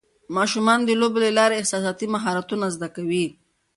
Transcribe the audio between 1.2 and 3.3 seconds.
له لارې احساساتي مهارتونه زده کوي.